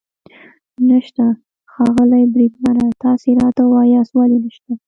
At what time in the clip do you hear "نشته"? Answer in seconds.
0.89-1.25, 4.45-4.71